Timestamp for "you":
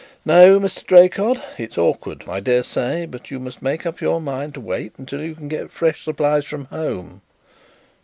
3.29-3.37, 5.21-5.35